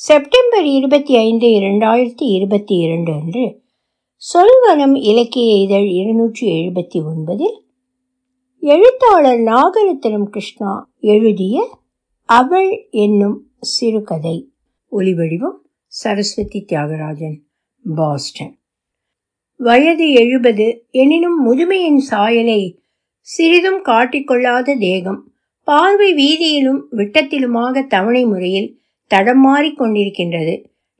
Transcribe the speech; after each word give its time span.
September 0.00 0.64
இருபத்தி 0.64 1.16
ஐந்து 1.16 1.46
இரண்டாயிரத்தி 1.46 2.22
இருபத்தி 2.22 2.78
இரண்டு 2.78 3.12
அன்று 3.12 3.62
சொல்வனம் 4.34 4.94
இலக்கிய 4.94 5.62
இதழ் 5.62 5.86
இருநூற்றி 5.86 6.46
எழுபத்தி 6.46 7.00
ஒன்பதில் 7.04 7.56
எழுத்தாளர் 8.58 9.38
நாகரத்னம் 9.38 10.24
கிருஷ்ணா 10.24 10.90
எழுதிய 11.00 11.78
அவள் 12.24 12.88
என்னும் 12.90 13.46
சிறுகதை. 13.58 14.48
ஒலிவடிவம் 14.92 15.58
சரஸ்வதி 15.86 16.64
தியாகராஜன் 16.68 17.42
பாஸ்டன். 17.96 18.58
வயது 19.56 20.12
எழுபது 20.12 20.86
எனினும் 20.90 21.46
முதுமையின் 21.46 22.02
சாயலை 22.10 22.80
சிறிதும் 23.20 23.84
காட்டிக்கொள்ளாத 23.84 24.78
தேகம் 24.78 25.32
பார்வை 25.64 26.14
வீதியிலும் 26.14 26.82
விட்டத்திலுமாக 26.90 27.82
தவணை 27.82 28.24
முறையில் 28.24 28.79
தடம் 29.10 29.46
கொண்டிருக்கின்றது 29.78 30.54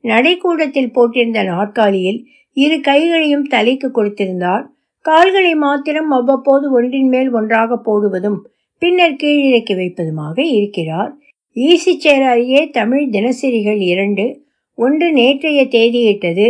நடைக்கூடத்தில் 0.04 0.94
போட்டிருந்த 0.94 1.44
நாற்காலியில் 1.44 2.20
இரு 2.56 2.80
கைகளையும் 2.80 3.44
தலைக்கு 3.44 3.88
கொடுத்திருந்தார். 3.88 4.64
கால்களை 4.98 5.54
மாத்திரம் 5.54 6.10
அவ்வப்போது 6.10 6.66
ஒன்றின் 6.72 7.08
மேல் 7.08 7.30
ஒன்றாக 7.32 7.76
போடுவதும் 7.76 8.38
பின்னர் 8.78 9.18
கீழிறக்கி 9.22 9.74
வைப்பதுமாக 9.74 10.38
இருக்கிறார். 10.38 11.12
ஈசி 11.56 11.94
சேர் 11.96 12.22
அருகே 12.22 12.70
தமிழ் 12.70 13.06
தினசரிகள் 13.10 13.80
இரண்டு. 13.92 14.44
ஒன்று 14.74 15.12
நேற்றைய 15.12 15.62
தேதியிட்டது. 15.64 16.46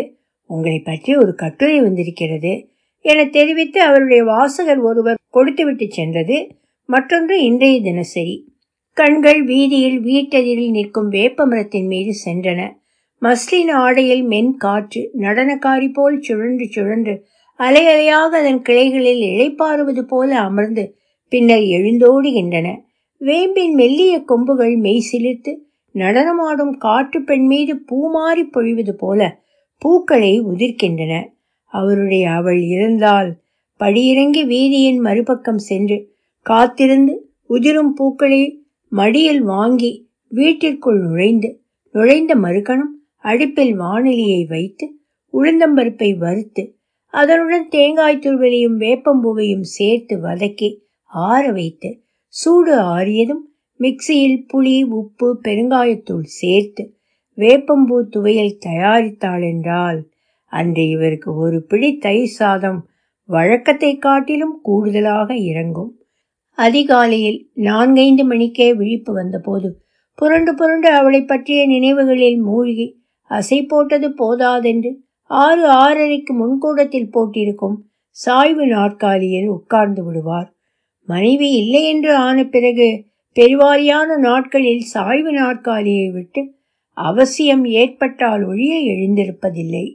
உங்களை 0.50 0.78
பற்றி 0.78 1.16
ஒரு 1.16 1.34
கட்டுரை 1.34 1.80
வந்திருக்கிறது. 1.80 2.52
என 3.05 3.24
தெரிவித்து 3.27 3.80
அவருடைய 3.80 4.24
வாசகர் 4.24 4.78
ஒருவர் 4.78 5.19
கொடுத்துவிட்டு 5.30 5.86
சென்றது. 5.88 6.38
மற்றொன்று 6.88 7.36
இன்றைய 7.45 7.77
தினசரி. 7.80 8.36
கண்கள் 9.00 9.45
வீதியில் 9.45 9.98
வீட்டெதிரில் 10.00 10.70
நிற்கும் 10.70 11.08
வேப்ப 11.08 11.46
மரத்தின் 11.46 11.86
மீது 11.86 12.12
சென்றன. 12.24 12.72
மஸ்லின் 13.22 13.70
ஆடையில் 13.70 14.22
மென் 14.22 14.56
காற்று 14.56 15.11
நடனக்காரி 15.19 15.92
போல் 15.92 16.20
சுழன்று 16.20 16.66
சுழன்று 16.69 17.25
அலை 17.55 17.86
அலையாக 17.86 18.38
அதன் 18.38 18.62
கிளைகளில் 18.62 19.22
இழைப்பாறுவது 19.22 20.02
போல 20.02 20.38
அமர்ந்து 20.41 20.97
பின்னர் 21.28 21.60
எழுந்தோடுகின்றன. 21.60 22.69
வேம்பின் 23.16 23.75
மெல்லிய 23.75 24.20
கொம்புகள் 24.20 24.77
மெய் 24.77 25.06
சிலிர்த்து 25.12 25.55
நடனமாடும் 25.94 26.77
காற்று 26.78 27.22
பெண் 27.22 27.47
மீது 27.47 27.75
பூமாறி 27.91 28.44
பொழிவது 28.50 28.91
போல 28.91 29.41
பூக்களை 29.78 30.42
உதிர்க்கின்றன. 30.42 31.27
அவருடைய 31.64 32.30
அவள் 32.30 32.62
இருந்தால் 32.62 33.30
படியிறங்கி 33.80 34.44
வீதியின் 34.47 35.00
மறுபக்கம் 35.00 35.58
சென்று 35.58 36.12
காத்திருந்து 36.42 37.30
உதிரும் 37.47 37.92
பூக்களை 37.94 38.59
மடியில் 38.92 39.42
வாங்கி 39.42 39.91
வீட்டிற்குள் 40.33 41.00
நுழைந்து 41.00 41.50
நுழைந்த 41.94 42.34
மறுகணம் 42.36 42.92
அடுப்பில் 43.24 43.74
வானிலியை 43.80 44.42
வைத்து 44.47 44.86
உளுந்தம்பருப்பை 45.34 46.10
வறுத்து 46.19 46.62
அதனுடன் 47.14 47.69
தேங்காய் 47.69 48.19
துருவலையும் 48.19 48.77
வேப்பம்பூவையும் 48.78 49.66
சேர்த்து 49.77 50.16
வதக்கி 50.16 50.70
ஆற 51.12 51.52
வைத்து 51.52 51.91
சூடு 52.34 52.74
ஆறியதும் 52.97 53.44
மிக்சியில் 53.80 54.41
புளி 54.52 54.74
உப்பு 54.91 55.28
பெருங்காயத்தூள் 55.42 56.28
சேர்த்து 56.41 56.84
வேப்பம்பூ 57.38 57.97
துவையல் 58.10 58.56
தயாரித்தாள் 58.66 59.44
என்றால் 59.48 60.00
அன்று 60.52 60.88
இவருக்கு 60.88 61.34
ஒரு 61.34 61.58
பிடி 61.62 61.91
தயிர் 61.97 62.36
சாதம் 62.38 62.80
வழக்கத்தை 63.28 63.98
காட்டிலும் 63.98 64.56
கூடுதலாக 64.62 65.28
இறங்கும். 65.50 65.91
அதிகாலையில் 66.61 67.39
நான்கைந்து 67.58 68.25
மணிக்கே 68.25 68.69
விழிப்பு 68.75 69.12
வந்தபோது 69.12 69.69
புரண்டு 70.19 70.53
புரண்டு 70.55 70.89
அவளை 70.91 71.20
பற்றிய 71.25 71.61
நினைவுகளில் 71.66 72.41
மூழ்கி 72.41 72.86
அசை 73.30 73.58
போட்டது 73.66 74.08
போதாதென்று 74.11 74.91
ஆறு 75.31 75.64
ஆறரைக்கு 75.75 76.33
முன்கூடத்தில் 76.38 77.11
போட்டிருக்கும் 77.11 77.77
சாய்வு 78.16 78.64
நாற்காலியில் 78.66 79.48
உட்கார்ந்து 79.48 80.03
விடுவார். 80.04 80.48
மனைவி 81.09 81.48
இல்லை 81.53 81.82
என்று 81.84 82.12
ஆன 82.16 82.38
பிறகு 82.44 82.88
பெருவாரியான 83.37 84.19
நாட்களில் 84.19 84.84
சாய்வு 84.84 85.32
நாற்காலியை 85.32 86.09
விட்டு 86.10 86.42
அவசியம் 86.97 87.65
ஏற்பட்டால் 87.65 88.42
ஒழிய 88.47 88.75
எழுந்திருப்பதில்லை. 88.92 89.87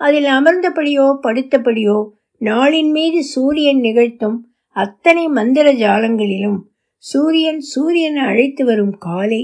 அதில் 0.00 0.28
அமர்ந்தபடியோ 0.38 1.06
படுத்தபடியோ 1.22 1.98
நாளின் 2.40 2.90
மீது 2.90 3.20
சூரியன் 3.24 3.80
நிகழ்த்தும் 3.80 4.38
அத்தனை 4.76 5.28
மந்திர 5.28 5.72
ஜாலங்களிலும் 5.74 6.58
சூரியன் 6.98 7.60
சூரியன் 7.60 8.16
அழைத்து 8.16 8.64
வரும் 8.64 8.94
காலை 8.98 9.42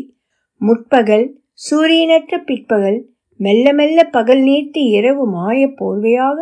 முற்பகல் 0.60 1.26
சூரியனற்ற 1.70 2.38
பிற்பகல் 2.44 2.98
மெல்ல 3.40 3.72
மெல்ல 3.72 4.04
பகல் 4.04 4.42
நீர்த்து 4.42 4.80
இரவு 4.90 5.24
மாய 5.26 5.60
போர்வையாக 5.68 6.38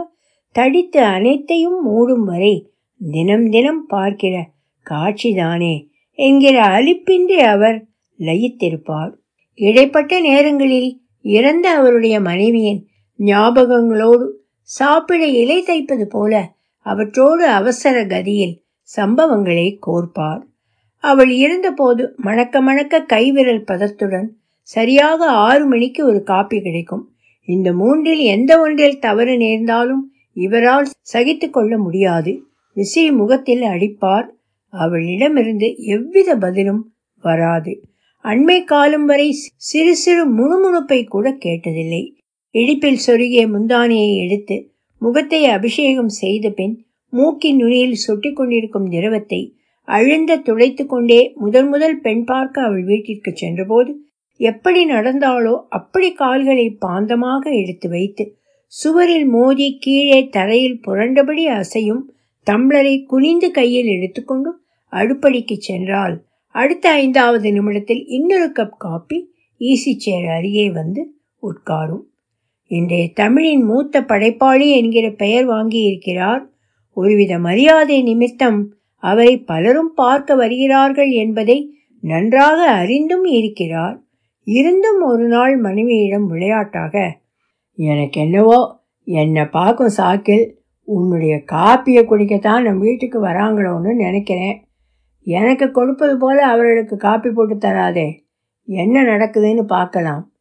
தடித்து 0.54 1.00
அனைத்தையும் 1.00 1.78
மூடும் 1.88 2.24
வரை 2.24 2.54
தினம் 3.00 3.46
தினம் 3.48 3.86
பார்க்கிற 3.86 4.34
காட்சிதானே 4.86 5.74
என்கிற 6.18 6.56
அலிப்பின்றி 6.68 7.38
அவர் 7.46 7.78
லயித்திருப்பார். 8.18 9.12
இடைப்பட்ட 9.58 10.20
நேரங்களில் 10.20 10.90
இறந்த 11.24 11.66
அவருடைய 11.70 12.20
மனைவியின் 12.20 12.80
ஞாபகங்களோடு 13.18 14.26
சாப்பிட 14.62 15.22
இலை 15.26 15.58
தைப்பது 15.62 16.04
போல 16.04 16.34
அவற்றோடு 16.86 17.44
அவசர 17.46 18.04
கதியில் 18.04 18.54
சம்பவங்களை 18.96 19.78
கோர்ப்பார். 19.86 20.42
அவள் 20.96 21.30
இருந்தபோது 21.30 22.14
மணக்க 22.16 22.60
மணக்க 22.60 23.02
கைவிரல் 23.02 23.64
பதத்துடன் 23.64 24.28
சரியாக 24.62 25.26
ஆறு 25.26 25.66
மணிக்கு 25.66 26.06
ஒரு 26.06 26.22
காப்பி 26.22 26.60
கிடைக்கும். 26.60 27.04
இந்த 27.44 27.72
மூன்றில் 27.72 28.18
எந்த 28.18 28.60
ஒன்றில் 28.60 28.98
தவறு 28.98 29.36
நேர்ந்தாலும் 29.36 30.12
இவரால் 30.32 30.88
சகித்து 31.00 31.50
கொள்ள 31.50 31.78
முடியாது. 31.78 32.42
விசி 32.74 33.10
முகத்தில் 33.10 33.62
அடிப்பார். 33.62 34.26
அவளிடமிருந்து 34.68 35.76
எவ்வித 35.76 36.36
பதிலும் 36.36 36.92
வராது. 37.18 37.72
அண்மை 38.24 38.64
காலம் 38.64 39.04
வரை 39.04 39.32
சிறு 39.56 39.96
சிறு 39.96 40.24
முணுமுணுப்பை 40.30 41.08
கூட 41.08 41.30
கேட்டதில்லை. 41.30 42.02
இடிப்பில் 42.54 43.02
சொருகிய 43.06 43.42
முந்தானியை 43.46 44.14
எடுத்து 44.16 44.56
முகத்தை 44.98 45.46
அபிஷேகம் 45.46 46.08
செய்த 46.08 46.50
பின் 46.50 46.74
மூக்கின் 47.10 47.56
நுனியில் 47.56 48.00
சொட்டி 48.06 48.32
கொண்டிருக்கும் 48.32 48.88
திரவத்தை 48.90 49.54
அழுந்த 49.84 50.36
துளைத்து 50.36 50.86
கொண்டே 50.86 51.32
முதல் 51.34 51.68
முதல் 51.68 52.00
பெண் 52.00 52.24
பார்க்க 52.24 52.62
அவள் 52.62 52.84
வீட்டிற்கு 52.84 53.30
சென்றபோது 53.34 53.94
எப்படி 54.36 54.90
நடந்தாளோ 54.90 55.62
அப்படி 55.68 56.12
கால்களை 56.12 56.76
பாந்தமாக 56.86 57.52
எடுத்து 57.62 57.88
வைத்து 57.88 58.34
சுவரில் 58.66 59.26
மோதி 59.26 59.76
கீழே 59.80 60.28
தரையில் 60.28 60.80
புரண்டபடி 60.86 61.44
அசையும் 61.44 62.02
தம்ளரை 62.50 63.04
குனிந்து 63.04 63.50
கையில் 63.50 63.86
எடுத்துக்கொண்டு 63.86 64.60
அடுப்படிக்கு 64.92 65.56
சென்றால் 65.58 66.24
அடுத்த 66.48 66.90
ஐந்தாவது 66.90 67.52
நிமிடத்தில் 67.52 68.06
இன்னொரு 68.06 68.52
கப் 68.54 68.78
காப்பி 68.78 69.32
ஈசி 69.60 69.96
சேர் 69.96 70.26
அருகே 70.26 70.70
வந்து 70.70 71.14
உட்காரும். 71.42 72.02
இன்றைய 72.66 73.08
தமிழின் 73.12 73.62
மூத்த 73.62 74.02
படைப்பாளி 74.02 74.70
என்கிற 74.70 75.10
பெயர் 75.10 75.44
வாங்கி 75.44 75.80
இருக்கிறார் 75.82 76.49
ஒருவித 76.92 77.38
மரியாதை 77.38 78.02
நிமித்தம் 78.02 78.74
அவரை 78.94 79.38
பலரும் 79.38 79.92
பார்க்க 79.94 80.34
வருகிறார்கள் 80.34 81.10
என்பதை 81.10 81.74
நன்றாக 82.00 82.70
அறிந்தும் 82.70 83.24
இருக்கிறார். 83.24 84.02
இருந்தும் 84.42 85.02
ஒரு 85.02 85.28
நாள் 85.28 85.56
மனைவியிடம் 85.56 86.26
விளையாட்டாக 86.26 87.22
எனக்கு 87.74 88.20
என்னவோ 88.20 88.82
என்னை 89.04 89.44
பார்க்கும் 89.44 89.92
சாக்கில் 89.96 90.58
உன்னுடைய 90.82 91.44
காப்பியை 91.52 92.02
குடிக்கத்தான் 92.04 92.62
நம் 92.62 92.78
வீட்டுக்கு 92.78 93.24
வராங்களோன்னு 93.24 93.94
நினைக்கிறேன். 93.94 94.64
எனக்கு 95.22 95.70
கொடுப்பது 95.70 96.18
போல 96.18 96.46
அவர்களுக்கு 96.46 96.96
காப்பி 96.96 97.30
போட்டு 97.30 97.68
தராதே. 97.68 98.08
என்ன 98.64 99.02
நடக்குதுன்னு 99.02 99.62
பார்க்கலாம். 99.62 100.32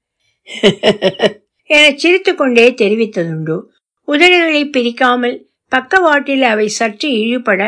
என 1.63 1.91
சிரித்து 1.95 2.35
கொண்டே 2.35 2.71
தெரிவித்ததுண்டு. 2.71 3.61
உதடுகளை 4.07 4.63
பிரிக்காமல் 4.69 5.48
பக்கவாட்டில் 5.71 6.43
அவை 6.43 6.67
சற்று 6.67 7.09
இழிபட 7.19 7.61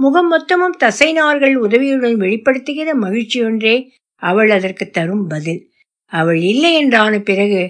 முகம் 0.00 0.30
மொத்தமும் 0.32 0.78
தசைநார்கள் 0.78 1.54
உதவியுடன் 1.56 2.16
வெளிப்படுத்துகிற 2.20 2.88
மகிழ்ச்சியொன்றே 3.02 3.76
அவள் 4.22 4.50
அதற்கு 4.50 4.84
தரும் 4.90 5.26
பதில். 5.26 5.60
அவள் 6.12 6.40
இல்லை 6.42 6.72
என்றான 6.74 7.14
பிறகு 7.20 7.62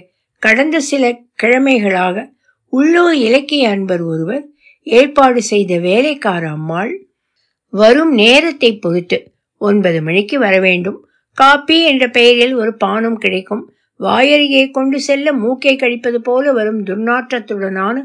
கடந்த 0.43 0.79
சில 0.79 1.03
கிழமைகளாக 1.43 2.15
உள்ளூர் 2.73 3.15
இலக்கிய 3.17 3.69
அன்பர் 3.69 4.03
ஒருவர் 4.03 4.43
ஏற்பாடு 4.87 5.41
செய்த 5.41 5.73
வேலைக்கார 5.79 6.43
அம்மாள் 6.49 6.91
வரும் 7.73 8.11
நேரத்தை 8.13 8.71
பொறுத்து 8.77 9.17
ஒன்பது 9.61 9.99
மணிக்கு 10.01 10.35
வர 10.39 10.55
வேண்டும். 10.59 10.99
காப்பி 11.37 11.77
என்ற 11.83 12.05
பெயரில் 12.07 12.53
ஒரு 12.53 12.71
பானம் 12.77 13.17
கிடைக்கும். 13.17 13.63
வாயருகே 13.99 14.63
கொண்டு 14.71 14.97
செல்ல 14.99 15.27
மூக்கை 15.33 15.73
கழிப்பது 15.75 16.19
போல 16.21 16.51
வரும் 16.51 16.81
துர்நாற்றத்துடனான 16.85 17.95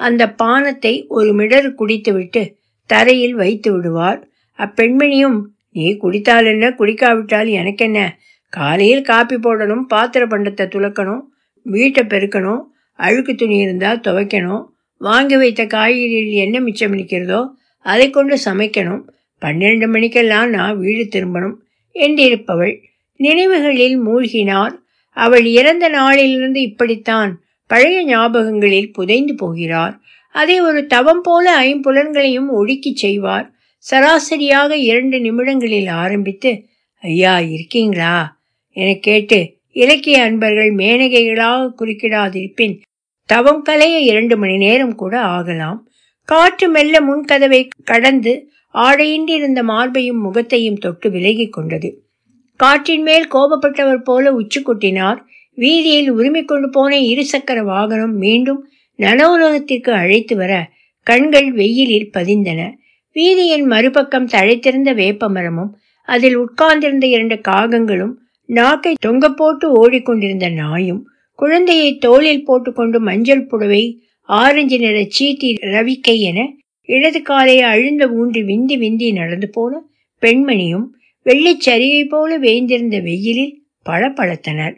அந்த 0.00 0.34
பானத்தை 0.42 0.94
ஒரு 1.08 1.32
மிடர் 1.32 1.74
குடித்துவிட்டு 1.74 2.42
தரையில் 2.90 3.34
வைத்து 3.34 3.72
விடுவார் 3.72 4.20
அப்பெண்மணியும் 4.58 5.38
நீ 5.70 5.96
குடித்தால் 5.96 6.46
என்ன? 6.46 6.64
குடிக்காவிட்டால் 6.70 7.48
எனக்கென்ன? 7.50 7.98
காலையில் 8.48 9.02
காப்பி 9.02 9.36
போடணும் 9.36 9.84
பாத்திர 9.88 10.22
பண்டத்தை 10.26 10.64
துலக்கணும் 10.66 11.22
வீட்டை 11.66 12.02
பெருக்கணும் 12.04 12.62
அழுக்கு 12.98 13.34
துணி 13.34 13.56
இருந்தால் 13.56 14.00
துவைக்கணும் 14.00 14.62
வாங்கி 15.00 15.36
வைத்த 15.36 15.62
காய்கறிகள் 15.66 16.28
என்ன 16.44 16.60
மிச்சம் 16.60 16.92
இருக்கிறதோ 16.92 17.40
அதை 17.86 18.10
கொண்டு 18.10 18.36
சமைக்கணும். 18.44 19.02
பன்னிரண்டு 19.42 19.86
மணிக்கெல்லாம் 19.88 20.50
நான் 20.50 20.78
வீடு 20.78 21.04
திரும்பணும் 21.14 21.56
என்றிருப்பவள். 21.96 22.74
நினைவுகளில் 23.20 23.96
மூழ்கினார். 24.06 24.74
அவள் 25.16 25.44
இறந்த 25.44 25.88
நாளிலிருந்து 25.88 26.60
இப்படித்தான் 26.60 27.32
பழைய 27.66 28.18
ஞாபகங்களில் 28.18 28.92
புதைந்து 28.92 29.34
போகிறார். 29.34 30.00
அதை 30.32 30.60
ஒரு 30.60 30.86
தவம் 30.86 31.20
போல 31.20 31.62
ஐம்புலன்களையும் 31.62 32.48
ஒடுக்கிச் 32.48 32.96
செய்வார். 32.96 33.52
சராசரியாக 33.90 34.76
இரண்டு 34.76 35.20
நிமிடங்களில் 35.20 35.86
ஆரம்பித்து 35.86 36.64
ஐயா 37.00 37.40
இருக்கீங்களா? 37.40 38.42
என 38.70 38.98
கேட்டு 39.00 39.56
இலக்கிய 39.72 40.22
அன்பர்கள் 40.22 40.74
மேனகைகளாக 40.74 41.72
குறுக்கிடாதிருப்பின் 41.78 42.80
தவம் 43.26 43.62
கலைய 43.68 43.98
இரண்டு 43.98 44.36
மணி 44.36 44.56
நேரம் 44.56 44.94
கூட 44.94 45.20
ஆகலாம். 45.20 45.88
காற்று 46.24 46.68
மெல்ல 46.68 46.98
முன்கதவை 47.00 47.68
கடந்து 47.84 48.48
ஆடையின்றி 48.74 49.32
இருந்த 49.32 49.62
மார்பையும் 49.62 50.20
முகத்தையும் 50.20 50.76
தொட்டு 50.76 51.10
விலகி 51.10 51.48
கொண்டது. 51.48 52.02
காற்றின் 52.56 53.02
மேல் 53.02 53.32
கோபப்பட்டவர் 53.32 54.02
போல 54.04 54.32
உச்சி 54.32 54.62
கொட்டினார். 54.62 55.18
வீதியில் 55.54 56.10
உரிமை 56.10 56.42
கொண்டு 56.44 56.68
போன 56.70 56.98
இருசக்கர 57.00 57.64
வாகனம் 57.64 58.16
மீண்டும் 58.16 58.60
நனவுலகத்திற்கு 58.98 59.90
அழைத்து 59.90 60.36
வர 60.36 60.52
கண்கள் 61.06 61.52
வெயிலில் 61.52 62.10
பதிந்தன. 62.12 62.60
வீதியின் 63.16 63.66
மறுபக்கம் 63.66 64.28
தழைத்திருந்த 64.28 64.94
வேப்ப 64.94 65.28
மரமும் 65.28 65.72
அதில் 66.08 66.34
உட்கார்ந்திருந்த 66.34 67.06
இரண்டு 67.06 67.36
காகங்களும் 67.48 68.14
நாக்கை 68.46 68.94
தொங்க 69.00 69.28
போட்டு 69.30 69.66
ஓடிக்கொண்டிருந்த 69.72 70.48
நாயும் 70.52 71.02
குழந்தையை 71.38 71.98
தோளில் 71.98 72.44
போட்டுக்கொண்டு 72.44 73.00
மஞ்சள் 73.00 73.46
புடவை 73.46 73.84
ஆரஞ்சு 74.28 74.78
நிற 74.78 74.98
சீட்டி 75.18 75.50
ரவிக்கை 75.60 76.16
என 76.20 76.40
இடது 76.88 77.22
காலை 77.22 77.60
அழுந்த 77.60 78.04
ஊன்றி 78.08 78.42
விந்தி 78.42 78.76
விந்தி 78.76 79.12
நடந்து 79.12 79.48
போன 79.48 79.82
பெண்மணியும் 80.22 80.86
வெள்ளிச்சரியை 81.26 82.08
போல 82.08 82.38
வேய்ந்திருந்த 82.38 83.02
வெயிலில் 83.02 83.54
பளபளத்தனர். 83.90 84.74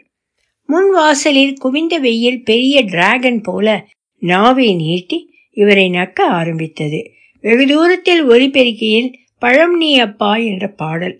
முன் 0.69 0.91
வாசலில் 0.91 1.55
குவிந்த 1.59 1.99
வெயில் 1.99 2.45
பெரிய 2.45 2.85
டிராகன் 2.85 3.41
போல 3.41 3.87
நாவை 4.23 4.75
நீட்டி 4.75 5.19
இவரை 5.57 5.91
நக்க 5.91 6.21
ஆரம்பித்தது. 6.31 7.01
வெகு 7.45 7.67
தூரத்தில் 7.67 8.23
ஒலிபெருக்கியில் 8.29 9.13
பழம் 9.39 9.77
நீ 9.77 9.91
அப்பா 9.99 10.37
என்ற 10.37 10.69
பாடல். 10.69 11.17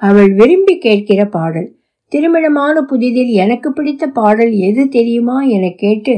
அவள் 0.00 0.30
விரும்பி 0.32 0.78
கேட்கிற 0.78 1.26
பாடல். 1.26 1.68
திருமணமான 2.12 2.80
புதிதில் 2.80 3.32
எனக்கு 3.42 3.72
பிடித்த 3.72 4.06
பாடல் 4.06 4.52
எது 4.68 4.88
தெரியுமா 4.88 5.42
என 5.42 5.70
கேட்டு 5.76 6.14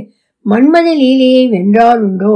மன்மத 0.46 0.88
லீலையை 0.94 1.44
வென்றாருண்டோ 1.50 2.34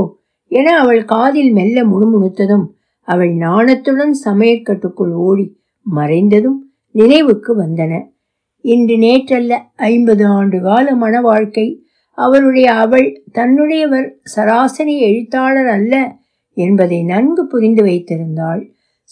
என 0.50 0.76
அவள் 0.78 1.04
காதில் 1.04 1.50
மெல்ல 1.50 1.78
முணுமுணுத்ததும் 1.84 2.66
அவள் 3.08 3.32
நாணத்துடன் 3.36 4.14
சமையற்கட்டுக்குள் 4.24 5.14
ஓடி 5.26 5.46
மறைந்ததும் 5.86 6.58
நினைவுக்கு 6.90 7.52
வந்தன. 7.62 7.92
இன்று 8.64 8.96
நேற்றல்ல 8.96 9.58
ஐம்பது 9.74 10.26
ஆண்டு 10.26 10.60
கால 10.60 10.94
மன 10.94 11.20
வாழ்க்கை 11.20 11.86
அவருடைய 12.18 12.72
அவள் 12.74 13.22
தன்னுடையவர் 13.34 14.08
சராசரி 14.22 15.00
எழுத்தாளர் 15.00 15.66
அல்ல 15.66 15.94
என்பதை 16.54 17.02
நன்கு 17.02 17.46
புரிந்து 17.46 17.82
வைத்திருந்தாள். 17.84 18.62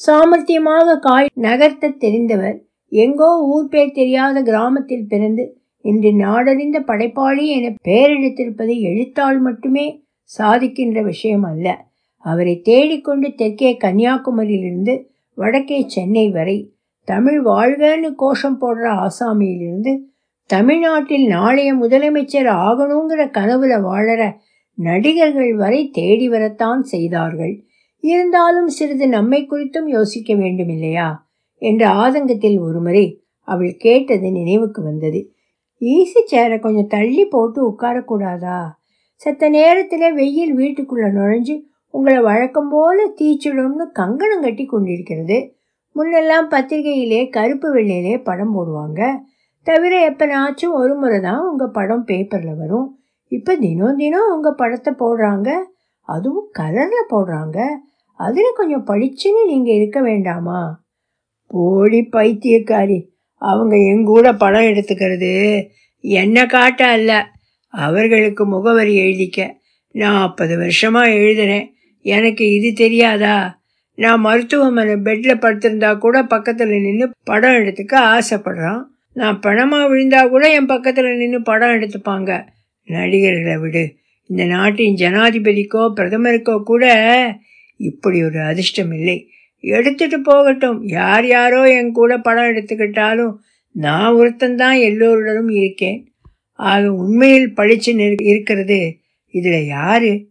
சாமர்த்தியமாக 0.07 0.99
காய் 0.99 1.29
நகர்த்த 1.41 1.95
தெரிந்தவர் 1.99 2.57
எங்கோ 2.89 3.43
ஊர் 3.45 3.69
பேர் 3.69 3.93
தெரியாத 3.93 4.43
கிராமத்தில் 4.43 5.07
பிறந்து 5.09 5.59
இன்று 5.81 6.11
நாடறிந்த 6.13 6.79
படைப்பாளி 6.81 7.47
என 7.47 7.75
பெயரெடுத்திருப்பதை 7.85 8.77
எழுத்தால் 8.81 9.41
மட்டுமே 9.41 9.87
சாதிக்கின்ற 10.39 11.03
விஷயம் 11.03 11.43
அல்ல. 11.43 11.67
அவரை 12.19 12.61
தேடிக்கொண்டு 12.61 13.35
தெற்கே 13.35 13.77
கன்னியாகுமரியிலிருந்து 13.85 14.95
வடக்கே 15.35 15.85
சென்னை 15.87 16.31
வரை 16.31 16.76
தமிழ் 17.07 17.41
வாழ்கன்னு 17.47 18.15
கோஷம் 18.15 18.61
போடுற 18.61 19.07
ஆசாமியிலிருந்து 19.07 19.93
தமிழ்நாட்டில் 20.47 21.27
நாளைய 21.27 21.75
முதலமைச்சர் 21.75 22.49
ஆகணுங்கிற 22.65 23.23
கனவுல 23.39 23.73
வாழற 23.89 24.23
நடிகர்கள் 24.75 25.55
வரை 25.55 25.91
தேடி 25.91 26.29
வரத்தான் 26.29 26.83
செய்தார்கள். 26.83 27.65
இருந்தாலும் 28.01 28.69
சிறிது 28.69 29.09
நம்மை 29.09 29.47
குறித்தும் 29.51 29.87
யோசிக்க 29.87 30.35
வேண்டும் 30.35 30.69
இல்லையா 30.69 31.29
என்ற 31.63 31.89
ஆதங்கத்தில் 31.89 32.59
ஒருமுறை 32.61 33.25
அவள் 33.41 33.77
கேட்டது 33.77 34.31
நினைவுக்கு 34.31 34.83
வந்தது. 34.83 35.21
ஈசி 35.81 36.21
சேரை 36.31 36.59
கொஞ்சம் 36.59 36.87
தள்ளி 36.87 37.25
போட்டு 37.25 37.61
உட்காரக்கூடாதா? 37.71 38.61
செத்த 39.15 39.49
நேரத்தில் 39.49 40.15
வெயில் 40.15 40.57
வீட்டுக்குள்ள 40.57 41.07
நுழைஞ்சு 41.15 41.63
உங்களை 41.91 42.23
வழக்கம் 42.23 42.69
போல 42.71 43.13
தீச்சிடும்னு 43.21 43.87
கங்கணம் 43.93 44.41
கட்டி 44.41 44.65
கொண்டிருக்கிறது. 44.65 45.39
முன்னெல்லாம் 45.97 46.49
பத்திரிகையிலே 46.51 47.29
கருப்பு 47.29 47.75
வெள்ளையிலே 47.75 48.23
படம் 48.23 48.55
போடுவாங்க. 48.57 49.15
தவிர 49.63 50.11
எப்பனாச்சும் 50.11 50.73
ஒரு 50.73 50.95
முறை 50.95 51.21
தான் 51.21 51.49
உங்கள் 51.51 51.71
படம் 51.73 52.05
பேப்பரில் 52.05 52.57
வரும். 52.57 52.99
இப்போ 53.29 53.57
தினம் 53.57 53.97
தினம் 53.97 54.33
உங்கள் 54.35 54.55
படத்தை 54.57 54.95
போடுறாங்க. 54.99 55.55
அதுவும் 56.01 56.51
கலரில் 56.59 57.11
போடுறாங்க. 57.11 57.59
அதில் 58.13 58.57
கொஞ்சம் 58.57 58.87
படிச்சுன்னு 58.87 59.43
நீங்கள் 59.47 59.75
இருக்க 59.75 60.01
வேண்டாமா? 60.01 60.85
போடி 61.47 62.09
பைத்தியக்காரி. 62.13 63.09
அவங்க 63.39 63.77
எங்கூட 63.77 64.39
படம் 64.39 64.61
எடுத்துக்கிறது 64.61 65.63
என்ன 66.01 66.47
காட்ட 66.47 66.87
அல்ல. 66.87 67.27
அவர்களுக்கு 67.69 68.47
முகவரி 68.47 68.95
எழுதிக்க. 68.99 69.57
நாற்பது 69.91 70.59
வருஷமாக 70.59 71.09
எழுதுனேன் 71.09 71.67
எனக்கு 72.01 72.53
இது 72.53 72.73
தெரியாதா? 72.73 73.65
நான் 73.97 74.21
மருத்துவமனை 74.21 74.97
பெட்டில் 74.97 75.39
படுத்திருந்தா 75.39 75.99
கூட 75.99 76.23
பக்கத்தில் 76.23 76.81
நின்று 76.81 77.11
படம் 77.25 77.51
எடுத்துக்க 77.51 78.19
ஆசைப்படுறான். 78.19 78.83
நான் 79.13 79.41
பணமாக 79.43 79.89
விழுந்தா 79.89 80.29
கூட 80.29 80.53
என் 80.53 80.67
பக்கத்தில் 80.67 81.17
நின்று 81.17 81.43
படம் 81.43 81.69
எடுத்துப்பாங்க. 81.69 82.47
நடிகர்களை 82.87 83.61
விடு. 83.61 83.97
இந்த 84.27 84.45
நாட்டின் 84.45 84.95
ஜனாதிபதிக்கோ 84.95 85.93
பிரதமருக்கோ 85.97 86.63
கூட 86.63 86.85
இப்படி 87.77 88.25
ஒரு 88.25 88.41
அதிர்ஷ்டம் 88.41 88.93
இல்லை. 88.93 89.29
எடுத்துட்டு 89.61 90.21
போகட்டும். 90.21 90.83
யார் 90.83 91.27
யாரோ 91.27 91.69
என் 91.69 91.93
கூட 91.93 92.19
படம் 92.19 92.45
எடுத்துக்கிட்டாலும் 92.45 93.35
நான் 93.71 94.15
ஒருத்தந்தான் 94.15 94.81
எல்லோருடனும் 94.81 95.49
இருக்கேன். 95.49 96.13
ஆக 96.53 96.93
உண்மையில் 96.93 97.53
பழிச்சு 97.57 98.23
இருக்கிறது. 98.23 98.99
இதில் 99.31 99.67
யாரு? 99.67 100.29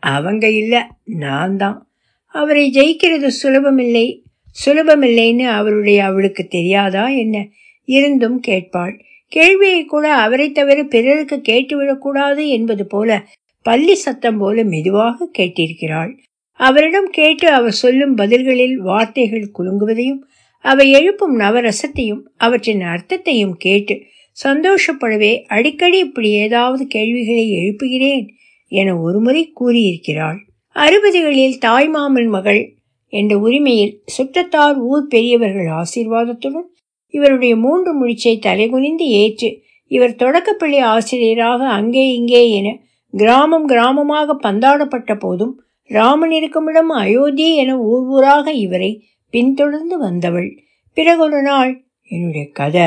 அவங்க 0.00 0.48
இல்லை 0.48 0.80
நான் 1.04 1.56
தான் 1.56 1.91
அவரை 2.32 2.70
ஜெயிக்கிறது 2.70 3.30
சுலபமில்லை 3.42 4.20
சுலபமில்லைன்னு 4.66 5.46
அவருடைய 5.46 6.04
அவளுக்கு 6.04 6.46
தெரியாதா 6.46 7.08
என்ன? 7.08 7.48
இருந்தும் 7.84 8.40
கேட்பாள். 8.48 9.00
கேள்வியை 9.28 9.84
கூட 9.84 10.14
அவரை 10.14 10.52
தவிர 10.52 10.82
பிறருக்கு 10.84 11.36
கேட்டுவிடக்கூடாது 11.36 12.48
என்பது 12.48 12.86
போல 12.86 13.26
பள்ளி 13.62 13.94
சத்தம் 13.94 14.38
போல 14.38 14.62
மெதுவாக 14.62 15.28
கேட்டிருக்கிறாள். 15.38 16.18
அவரிடம் 16.52 17.08
கேட்டு 17.10 17.48
அவர் 17.48 17.72
சொல்லும் 17.72 18.14
பதில்களில் 18.14 18.76
வார்த்தைகள் 18.76 19.50
குலுங்குவதையும் 19.58 20.20
அவை 20.64 20.90
எழுப்பும் 20.90 21.38
நவரசத்தையும் 21.38 22.22
அவற்றின் 22.36 22.80
அர்த்தத்தையும் 22.80 23.56
கேட்டு 23.58 24.02
சந்தோஷப்படவே 24.44 25.42
அடிக்கடி 25.46 25.98
இப்படி 25.98 26.30
ஏதாவது 26.30 26.86
கேள்விகளை 26.86 27.46
எழுப்புகிறேன் 27.52 28.28
என 28.68 28.98
ஒருமுறை 28.98 29.52
கூறியிருக்கிறாள். 29.60 30.38
அறுபதுகளில் 30.76 31.58
தாய்மாமன் 31.60 32.28
மகள் 32.28 32.74
என்ற 33.08 33.38
உரிமையில் 33.38 34.02
சுற்றத்தார் 34.16 34.76
ஊர் 34.76 35.06
பெரியவர்கள் 35.06 35.66
ஆசீர்வாதத்துடன் 35.66 36.68
இவருடைய 37.08 37.56
மூன்று 37.56 37.90
முடிச்சை 38.00 38.38
தலைகுனிந்து 38.38 39.06
ஏற்று 39.08 39.62
இவர் 39.86 40.14
தொடக்கப்பள்ளி 40.14 40.78
ஆசிரியராக 40.78 41.68
அங்கே 41.68 42.14
இங்கே 42.14 42.50
என 42.50 42.78
கிராமம் 43.10 43.68
கிராமமாக 43.68 44.34
பந்தாடப்பட்ட 44.42 45.18
போதும் 45.18 45.62
ராமன் 45.86 46.30
இருக்குமிடம் 46.30 46.88
அயோத்தி 46.88 47.56
என 47.56 47.78
ஊர் 47.78 48.04
ஊராக 48.06 48.52
இவரை 48.52 49.04
பின்தொடர்ந்து 49.30 49.98
வந்தவள். 49.98 50.62
பிறகொரு 50.92 51.42
நாள் 51.42 51.84
என்னுடைய 52.10 52.50
கதை 52.52 52.86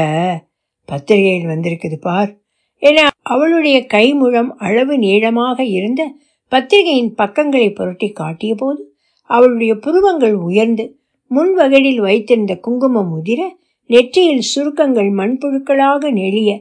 பத்திரிகையில் 0.85 1.47
வந்திருக்குது 1.47 1.95
பார் 2.01 2.41
என 2.77 3.09
அவளுடைய 3.21 3.85
கைமுழம் 3.93 4.49
அளவு 4.57 4.97
நீளமாக 4.97 5.63
இருந்த 5.63 6.15
பத்திரிகையின் 6.51 7.13
பக்கங்களை 7.15 7.69
புரட்டி 7.69 8.07
காட்டிய 8.11 8.55
போது 8.55 8.81
அவளுடைய 9.29 9.73
புருவங்கள் 9.75 10.33
உயர்ந்து 10.33 10.85
முன்வகடில் 11.31 11.97
வைத்திருந்த 11.97 12.53
குங்குமம் 12.55 13.11
உதிர 13.19 13.41
நெற்றியில் 13.85 14.45
சுருக்கங்கள் 14.45 15.09
மண்புழுக்களாக 15.11 16.11
நெளிய 16.11 16.51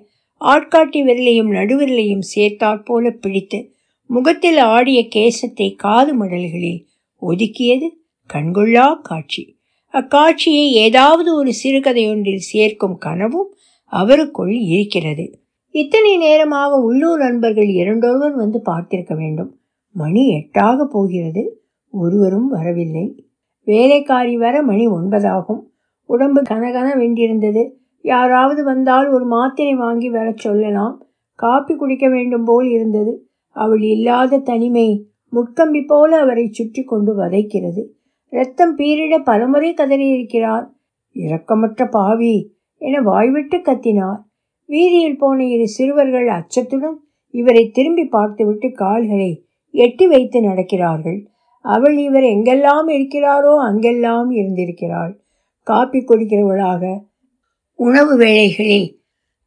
ஆட்காட்டி 0.40 1.00
விரலையும் 1.04 1.50
நடுவிரலையும் 1.50 2.24
சேர்த்தாற் 2.34 2.84
போல 2.84 3.10
பிடித்து 3.10 3.58
முகத்தில் 4.06 4.58
ஆடிய 4.58 5.00
கேசத்தை 5.08 5.68
காது 5.74 6.12
மடல்களில் 6.14 6.80
ஒதுக்கியது 7.22 7.88
கண்கொள்ளா 8.30 9.00
காட்சி. 9.00 9.42
அக்காட்சியை 9.94 10.66
ஏதாவது 10.70 11.34
ஒரு 11.34 11.50
சிறுகதையொன்றில் 11.62 12.46
சேர்க்கும் 12.52 12.98
கனவும் 12.98 13.50
அவருக்குள் 13.92 14.54
இருக்கிறது. 14.68 15.24
இத்தனை 15.74 16.16
நேரமாக 16.16 16.76
உள்ளூர் 16.76 17.18
நண்பர்கள் 17.18 17.70
இரண்டொருவர் 17.72 18.34
வந்து 18.34 18.62
பார்த்திருக்க 18.66 19.14
வேண்டும். 19.14 19.52
மணி 19.94 20.22
எட்டாக 20.28 20.84
போகிறது. 20.84 21.64
ஒருவரும் 21.90 22.48
வரவில்லை. 22.48 23.26
வேலைக்காரி 23.64 24.36
வர 24.36 24.62
மணி 24.62 24.88
ஒன்பதாகும். 24.88 25.70
உடம்பு 26.04 26.42
கனகன 26.42 26.88
வென்றிருந்தது 26.96 27.70
யாராவது 28.02 28.64
வந்தால் 28.64 29.08
ஒரு 29.08 29.24
மாத்திரை 29.24 29.74
வாங்கி 29.74 30.10
வர 30.10 30.32
சொல்லலாம். 30.36 31.06
காப்பி 31.34 31.76
குடிக்க 31.76 32.08
வேண்டும் 32.08 32.44
போல் 32.44 32.68
இருந்தது. 32.68 33.28
அவள் 33.48 33.80
இல்லாத 33.80 34.38
தனிமை 34.38 35.08
முட்கம்பி 35.32 35.86
போல 35.86 36.18
அவரை 36.18 36.48
சுற்றி 36.50 36.82
கொண்டு 36.82 37.18
வதைக்கிறது. 37.18 37.86
இரத்தம் 38.28 38.78
பீரிட 38.78 39.22
பலமுறை 39.24 39.74
கதறியிருக்கிறார். 39.74 40.66
இரக்கமற்ற 41.14 41.90
பாவி 41.90 42.56
என 42.76 43.00
வாய்விட்டு 43.00 43.56
கத்தினார். 43.56 44.20
வீதியில் 44.66 45.18
போன 45.18 45.44
இரு 45.44 45.68
சிறுவர்கள் 45.68 46.28
அச்சத்துடன் 46.28 46.94
இவரை 47.30 47.70
திரும்பி 47.70 48.04
பார்த்துவிட்டு 48.06 48.72
கால்களை 48.72 49.43
எட்டி 49.74 50.06
வைத்து 50.06 50.38
நடக்கிறார்கள். 50.40 51.18
அவள் 51.64 51.96
இவர் 51.98 52.26
எங்கெல்லாம் 52.26 52.88
இருக்கிறாரோ 52.96 53.52
அங்கெல்லாம் 53.68 54.30
இருந்திருக்கிறாள். 54.30 55.12
காப்பி 55.66 56.00
குடிக்கிறவளாக 56.00 56.82
உணவு 57.78 58.14
வேளைகளில் 58.16 58.88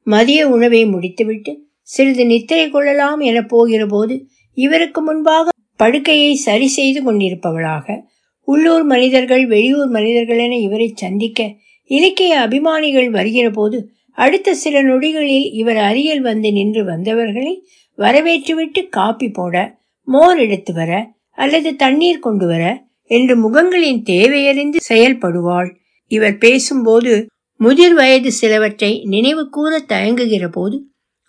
மதிய 0.08 0.42
உணவை 0.48 0.82
முடித்துவிட்டு 0.86 1.52
சிறிது 1.90 2.24
நித்திரை 2.26 2.66
கொள்ளலாம் 2.70 3.20
என 3.20 3.38
போகிற 3.46 3.82
போது 3.86 4.16
இவருக்கு 4.58 5.02
முன்பாக 5.02 5.54
படுக்கையை 5.80 6.32
சரி 6.38 6.68
செய்து 6.68 7.00
கொண்டிருப்பவளாக 7.04 7.96
உள்ளூர் 8.48 8.84
மனிதர்கள் 8.84 9.44
வெளியூர் 9.46 9.90
மனிதர்கள் 9.90 10.38
என 10.38 10.58
இவரை 10.58 10.88
சந்திக்க 10.96 11.40
இலக்கிய 11.90 12.34
அபிமானிகள் 12.40 13.10
வருகிற 13.10 13.48
போது 13.50 13.78
அடுத்த 14.18 14.54
சில 14.54 14.82
நொடிகளில் 14.82 15.48
இவர் 15.52 15.80
அருகில் 15.80 16.22
வந்து 16.22 16.50
நின்று 16.52 16.84
வந்தவர்களை 16.84 17.54
வரவேற்றுவிட்டு 17.98 18.82
காப்பி 18.90 19.28
போட 19.30 19.56
மோர் 20.08 20.38
எடுத்து 20.38 20.74
வர 20.74 20.92
அல்லது 21.38 21.70
தண்ணீர் 21.76 22.20
கொண்டு 22.20 22.46
வர 22.48 22.64
என்று 23.12 23.34
முகங்களின் 23.38 24.02
தேவையறிந்து 24.04 24.80
செயல்படுவாள். 24.90 25.70
இவர் 26.12 26.38
பேசும்போது 26.38 27.14
முதிர் 27.60 27.94
வயது 27.94 28.32
சிலவற்றை 28.32 28.92
நினைவு 29.04 29.44
கூற 29.50 29.80
தயங்குகிற 29.88 30.46
போது 30.48 30.78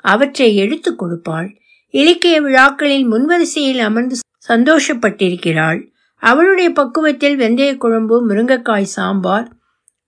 அவற்றை 0.05 0.49
எடுத்து 0.57 0.91
கொடுப்பாள். 0.93 1.49
இலக்கிய 1.95 2.37
விழாக்களில் 2.41 3.07
முன்வரிசையில் 3.13 3.79
அமர்ந்து 3.79 4.17
சந்தோஷப்பட்டிருக்கிறாள். 4.49 5.81
அவளுடைய 6.23 6.69
பக்குவத்தில் 6.71 7.37
வெந்தய 7.39 7.71
குழம்பு 7.77 8.17
முருங்கைக்காய் 8.29 8.93
சாம்பார் 8.97 9.49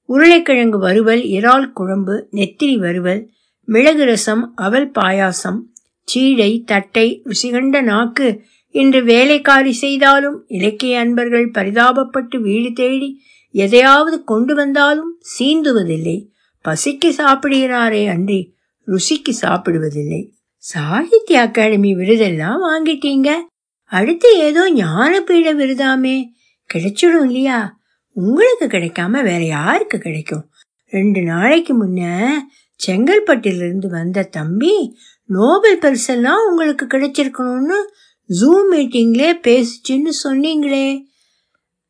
உருளைக்கிழங்கு 0.09 0.79
வறுவல் 0.79 1.23
இறால் 1.29 1.67
குழம்பு 1.73 2.15
நெத்திரி 2.33 2.77
வறுவல் 2.77 3.21
மிளகு 3.69 4.05
ரசம் 4.05 4.43
அவல் 4.57 4.89
பாயாசம் 4.91 5.59
சீடை 6.09 6.51
தட்டை 6.65 7.07
ருசிகண்ட 7.25 7.83
நாக்கு 7.83 8.29
இன்று 8.71 9.05
வேலைக்காரி 9.05 9.73
செய்தாலும் 9.73 10.45
இலக்கிய 10.47 10.99
அன்பர்கள் 10.99 11.51
பரிதாபப்பட்டு 11.51 12.41
வீடு 12.41 12.73
தேடி 12.73 13.21
எதையாவது 13.53 14.25
கொண்டு 14.25 14.55
வந்தாலும் 14.55 15.21
சீந்துவதில்லை. 15.39 16.27
பசிக்கு 16.65 17.07
சாப்பிடுகிறாரே 17.07 18.09
அன்றி 18.09 18.55
ருசிக்கு 18.87 19.33
சாப்பிடுவதில்லை. 19.41 20.31
சாகித்ய 20.57 21.41
அகாடமி 21.41 21.95
விருதெல்லாம் 21.95 22.63
வாங்கிட்டீங்க. 22.63 23.35
அடுத்து 23.85 24.39
ஏதோ 24.39 24.71
ஞானபீட 24.71 25.55
விருதாமே. 25.55 26.25
கிடைச்சிடும் 26.75 27.25
இல்லையா? 27.25 27.79
உங்களுக்கு 28.13 28.67
கிடைக்காம 28.67 29.11
வேற 29.11 29.45
யாருக்கு 29.45 29.99
கிடைக்கும்? 29.99 30.51
ரெண்டு 30.91 31.23
நாளைக்கு 31.23 31.87
முன்ன 31.87 32.29
செங்கல்பட்டிலிருந்து 32.87 33.87
வந்த 33.87 34.23
தம்பி 34.23 34.97
நோபல் 35.25 35.79
பரிசெல்லாம் 35.79 36.49
உங்களுக்கு 36.51 36.87
கிடைச்சிருக்கணும்னு 36.87 37.79
ஜூம் 38.31 38.73
மீட்டிங்லே 38.73 39.33
பேசிச்சுன்னு 39.43 40.11
சொன்னீங்களே. 40.25 41.01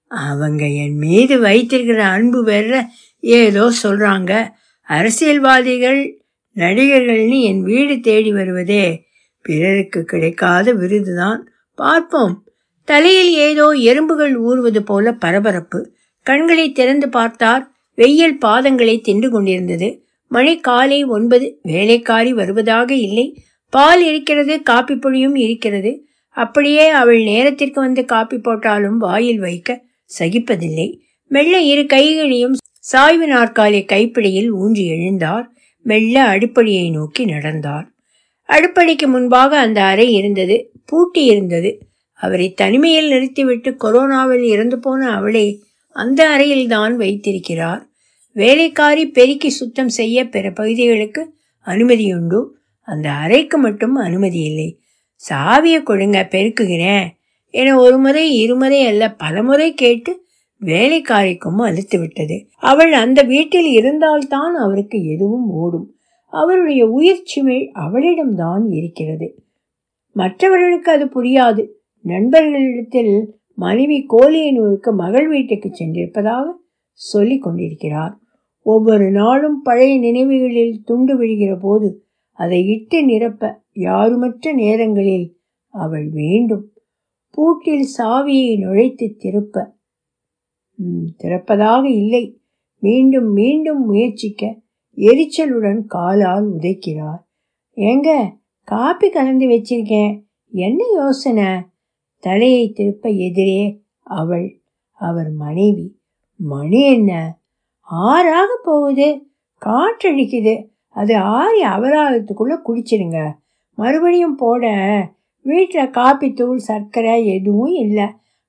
அவங்க 0.07 0.67
என் 0.67 0.97
மீது 0.97 1.39
வைத்திருக்கிற 1.39 2.05
அன்பு 2.05 2.45
வேற 2.45 2.89
ஏதோ 3.21 3.73
சொல்றாங்க. 3.83 4.49
அரசியல்வாதிகள் 4.83 6.23
நடிகர்கள்னு 6.55 7.43
என் 7.43 7.63
வீடு 7.63 8.01
தேடி 8.01 8.33
வருவதே. 8.33 9.05
பிறருக்கு 9.43 10.05
கிடைக்காத 10.05 10.73
விருதுதான். 10.73 11.39
பார்ப்போம். 11.75 12.45
தலையில் 12.85 13.33
ஏதோ 13.33 13.69
எறும்புகள் 13.69 14.37
ஊறுவது 14.37 14.83
போல 14.83 15.13
பரபரப்பு. 15.13 15.93
கண்களை 16.23 16.73
திறந்து 16.73 17.09
பார்த்தார். 17.09 17.71
வெயில் 17.95 18.39
பாதங்களை 18.45 19.01
தின்று 19.01 19.31
கொண்டிருந்தது. 19.31 20.05
மணி 20.29 20.57
காலை 20.57 21.05
ஒன்பது. 21.05 21.59
வேலைக்காரி 21.63 22.33
வருவதாக 22.33 22.95
இல்லை. 22.95 23.45
பால் 23.71 24.05
இருக்கிறது 24.05 24.63
காப்பி 24.63 24.95
பொடியும் 24.95 25.39
இருக்கிறது. 25.39 26.05
அப்படியே 26.37 26.89
அவள் 26.89 27.23
நேரத்திற்கு 27.23 27.81
வந்து 27.81 28.05
காப்பி 28.05 28.39
போட்டாலும் 28.39 28.99
வாயில் 28.99 29.39
வைக்க 29.39 29.85
சகிப்பதில்லை. 30.19 30.99
மெல்ல 31.27 31.61
இரு 31.61 31.87
கைகளையும் 31.87 32.57
சாய்வு 32.79 33.27
நாற்காலி 33.29 33.85
கைப்பிடியில் 33.85 34.51
ஊன்றி 34.51 34.91
எழுந்தார். 34.91 35.45
மெல்ல 35.83 36.25
அடுப்படியை 36.37 36.91
நோக்கி 36.91 37.25
நடந்தார். 37.25 37.87
அடுப்படிக்கு 38.49 39.07
முன்பாக 39.07 39.59
அந்த 39.59 39.83
அறை 39.83 40.13
இருந்தது 40.13 40.73
பூட்டி 40.85 41.25
இருந்தது. 41.25 41.71
அவரை 42.13 42.53
தனிமையில் 42.53 43.09
நிறுத்திவிட்டு 43.09 43.71
கொரோனாவில் 43.71 44.43
இறந்து 44.43 44.79
போன 44.79 45.11
அவளை 45.11 45.63
அந்த 45.97 46.29
அறையில் 46.29 46.67
தான் 46.69 46.97
வைத்திருக்கிறார். 46.97 47.89
வேலைக்காரி 48.33 49.09
பெருக்கி 49.09 49.51
சுத்தம் 49.51 49.89
செய்ய 49.89 50.29
பிற 50.29 50.51
பகுதிகளுக்கு 50.51 51.35
அனுமதியுண்டு. 51.67 52.41
அந்த 52.81 53.11
அறைக்கு 53.11 53.59
மட்டும் 53.59 53.95
அனுமதி 53.95 54.41
இல்லை. 54.41 54.69
சாவியை 55.29 55.83
கொடுங்க 55.83 56.29
பெருக்குகிறேன். 56.31 57.07
என 57.51 57.79
ஒரு 57.79 57.99
முறை 57.99 58.37
இருமுறை 58.37 58.87
அல்ல 58.87 59.13
பலமுறை 59.13 59.75
கேட்டு 59.75 60.25
வேலைக்காரிக்கும் 60.61 61.63
அழுத்து 61.63 61.99
விட்டது. 61.99 62.47
அவள் 62.59 62.93
அந்த 62.93 63.23
வீட்டில் 63.23 63.65
இருந்தால்தான் 63.65 64.55
அவருக்கு 64.55 65.05
எதுவும் 65.05 65.51
ஓடும். 65.51 65.95
அவருடைய 66.27 67.17
சுமை 67.25 67.73
அவளிடம்தான் 67.75 68.63
இருக்கிறது. 68.69 69.43
மற்றவர்களுக்கு 70.13 70.93
அது 70.93 71.05
புரியாது. 71.05 71.69
நண்பர்களிடத்தில் 72.03 73.35
மனைவி 73.55 74.07
கோலியனூருக்கு 74.09 74.93
மகள் 74.93 75.29
வீட்டுக்கு 75.29 75.71
சென்றிருப்பதாக 75.73 76.45
சொல்லிக் 76.93 77.43
கொண்டிருக்கிறார். 77.43 78.19
ஒவ்வொரு 78.63 79.11
நாளும் 79.11 79.63
பழைய 79.63 79.99
நினைவுகளில் 79.99 80.83
துண்டு 80.85 81.23
விழுகிற 81.23 81.59
போது 81.61 82.05
அதை 82.43 82.67
இட்டு 82.67 83.05
நிரப்ப 83.05 83.63
யாருமற்ற 83.75 84.53
நேரங்களில் 84.53 85.41
அவள் 85.69 86.09
வேண்டும். 86.11 86.71
பூட்டில் 87.31 87.89
சாவியை 87.99 88.59
நுழைத்து 88.59 89.17
திருப்ப. 89.17 89.77
திறப்பதாக 91.23 91.85
இல்லை. 91.85 92.41
மீண்டும் 92.79 93.33
மீண்டும் 93.33 93.85
முயற்சிக்க 93.85 94.61
எரிச்சலுடன் 94.97 95.85
காலால் 95.85 96.49
உதைக்கிறார். 96.53 97.21
ஏங்க 97.77 98.37
காப்பி 98.63 99.11
கலந்து 99.11 99.47
வச்சிருக்கேன். 99.47 100.25
என்ன 100.51 100.85
யோசனை? 100.95 101.61
தலையை 102.19 102.73
திருப்ப 102.73 103.09
எதிரே 103.09 103.83
அவள் 103.99 104.61
அவர் 104.91 105.31
மனைவி. 105.31 106.01
மணி 106.37 106.87
என்ன? 106.93 107.41
ஆறாக 107.81 108.61
போகுது. 108.65 109.23
காற்றடிக்குது. 109.67 110.69
அது 110.91 111.17
ஆறி 111.17 111.65
அபராதத்துக்குள்ள 111.65 112.59
குடிச்சிடுங்க 112.65 113.37
மறுபடியும் 113.75 114.37
போட 114.37 114.65
வீட்டில் 115.43 115.91
காப்பி 115.91 116.33
தூள் 116.33 116.59
சர்க்கரை 116.59 117.27
எதுவும் 117.27 117.73
இல்லை. 117.73 118.05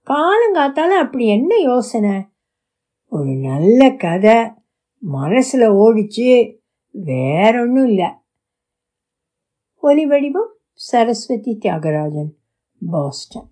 காலங்காத்தால 0.08 0.88
அப்படி 0.88 1.28
என்ன 1.28 1.58
யோசனை? 1.58 2.22
ஒரு 3.10 3.36
நல்ல 3.36 3.92
கதை. 3.92 4.36
மனசில் 4.98 5.62
ஓடிச்சு 5.62 6.58
வேற 6.92 7.62
ஒன்றும் 7.62 7.86
இல்லை. 7.86 8.10
ஒலி 9.76 10.06
வடிவம் 10.06 10.52
சரஸ்வதி 10.74 11.58
தியாகராஜன் 11.62 12.32
பாஸ்டன். 12.92 13.50